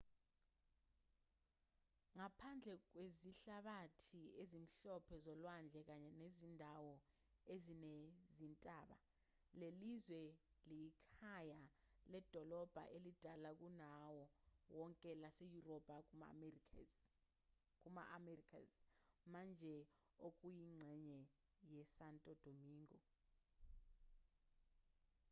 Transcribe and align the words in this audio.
ngaphandle 2.17 2.73
kwezihlabathi 2.89 4.21
ezimhlophe 4.41 5.15
zolwandle 5.25 5.79
kanye 5.89 6.09
nezindawo 6.19 6.93
ezinezintaba 7.53 8.97
lelizwe 9.59 10.23
liyikhaya 10.69 11.61
ledolobha 12.11 12.83
elidala 12.97 13.49
kunawo 13.59 14.25
wonke 14.75 15.09
laseyurophu 15.21 16.87
kuma-americas 17.81 18.71
manje 19.33 19.75
okuyingxenye 20.27 21.19
yesanto 21.73 22.31
domingo 22.43 22.99